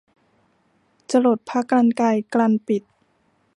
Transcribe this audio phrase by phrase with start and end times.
[1.11, 2.83] จรดพระกรรไกรกรรบิด